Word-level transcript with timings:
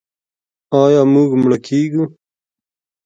آیا 0.81 1.01
موږ 1.13 1.29
مړه 1.41 1.57
کیږو؟ 1.67 2.03